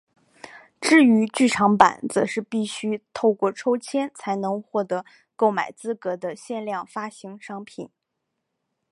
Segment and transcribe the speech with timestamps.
[0.81, 7.87] 至于剧场版则是必须透过抽签才能获得购买资格的限量发行商品。